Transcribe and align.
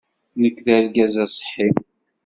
Nekk 0.41 0.57
d 0.65 0.67
argaz 0.77 1.15
aṣeḥḥi. 1.23 1.69